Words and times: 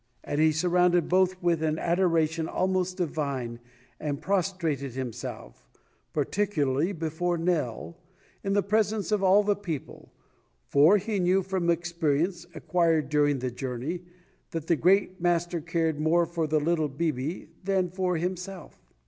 And 0.23 0.41
he 0.41 0.51
surrounded 0.51 1.07
both 1.07 1.39
with 1.43 1.61
an 1.61 1.77
adoration 1.77 2.47
almost 2.47 2.97
divine 2.97 3.59
and 3.99 4.19
prostrated 4.19 4.93
himself, 4.93 5.67
particularly 6.11 6.91
before 6.91 7.37
Nell, 7.37 7.99
in 8.43 8.53
the 8.53 8.63
presence 8.63 9.11
of 9.11 9.21
all 9.21 9.43
the 9.43 9.55
people, 9.55 10.11
for 10.65 10.97
he 10.97 11.19
knew 11.19 11.43
from 11.43 11.69
experience, 11.69 12.47
acquired 12.55 13.09
during 13.09 13.37
the 13.37 13.51
journey, 13.51 14.01
that 14.49 14.65
the 14.65 14.75
great 14.75 15.21
master 15.21 15.61
cared 15.61 15.99
more 15.99 16.25
for 16.25 16.47
the 16.47 16.59
little 16.59 16.89
"bibi" 16.89 17.49
than 17.63 17.91
for 17.91 18.17
himself. 18.17 18.79